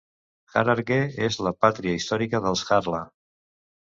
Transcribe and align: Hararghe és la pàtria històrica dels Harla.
Hararghe 0.59 0.95
és 1.25 1.37
la 1.47 1.51
pàtria 1.65 1.99
històrica 1.99 2.41
dels 2.47 2.63
Harla. 2.79 3.05